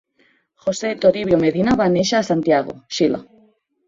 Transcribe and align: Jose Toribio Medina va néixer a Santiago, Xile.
Jose 0.63 0.93
Toribio 1.03 1.37
Medina 1.43 1.75
va 1.81 1.87
néixer 1.97 2.17
a 2.21 2.25
Santiago, 2.31 2.75
Xile. 2.97 3.21